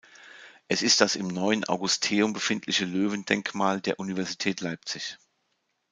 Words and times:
Es 0.67 0.81
ist 0.81 0.99
das 0.99 1.15
im 1.15 1.27
Neuen 1.27 1.63
Augusteum 1.65 2.33
befindliche 2.33 2.85
Löwendenkmal 2.85 3.81
der 3.81 3.99
Universität 3.99 4.59
Leipzig. 4.59 5.19